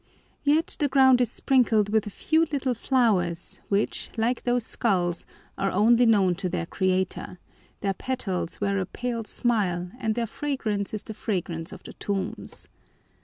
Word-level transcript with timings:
Yet 0.43 0.77
the 0.79 0.87
ground 0.87 1.21
is 1.21 1.29
sprinkled 1.29 1.89
with 1.89 2.07
a 2.07 2.09
few 2.09 2.45
little 2.51 2.73
flowers 2.73 3.61
which, 3.69 4.09
like 4.17 4.41
those 4.41 4.65
skulls, 4.65 5.27
are 5.59 5.69
known 5.69 6.15
only 6.15 6.33
to 6.33 6.49
their 6.49 6.65
Creator; 6.65 7.37
their 7.81 7.93
petals 7.93 8.59
wear 8.59 8.79
a 8.79 8.87
pale 8.87 9.25
smile 9.25 9.91
and 9.99 10.15
their 10.15 10.25
fragrance 10.25 10.95
is 10.95 11.03
the 11.03 11.13
fragrance 11.13 11.71
of 11.71 11.83
the 11.83 11.93
tombs. 11.93 12.67